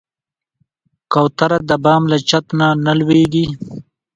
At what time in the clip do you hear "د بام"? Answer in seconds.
1.69-2.03